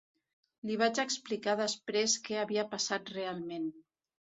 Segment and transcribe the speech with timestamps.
[0.69, 3.75] Li vaig explicar després què havia passat realment.